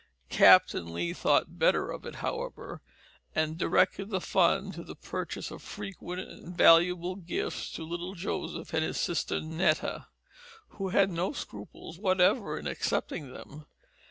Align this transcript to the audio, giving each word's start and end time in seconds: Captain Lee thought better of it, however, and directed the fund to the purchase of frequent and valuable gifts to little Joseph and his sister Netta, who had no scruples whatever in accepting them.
Captain 0.29 0.91
Lee 0.91 1.13
thought 1.13 1.59
better 1.59 1.91
of 1.91 2.07
it, 2.07 2.15
however, 2.25 2.81
and 3.35 3.55
directed 3.59 4.09
the 4.09 4.19
fund 4.19 4.73
to 4.73 4.83
the 4.83 4.95
purchase 4.95 5.51
of 5.51 5.61
frequent 5.61 6.21
and 6.21 6.57
valuable 6.57 7.15
gifts 7.15 7.71
to 7.73 7.83
little 7.87 8.15
Joseph 8.15 8.73
and 8.73 8.83
his 8.83 8.97
sister 8.99 9.39
Netta, 9.41 10.07
who 10.69 10.89
had 10.89 11.11
no 11.11 11.33
scruples 11.33 11.99
whatever 11.99 12.57
in 12.57 12.65
accepting 12.65 13.31
them. 13.31 13.67